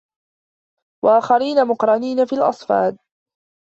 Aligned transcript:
وَآخَرينَ 1.05 1.65
مُقَرَّنينَ 1.67 2.25
فِي 2.25 2.35
الأَصفادِ 2.35 2.97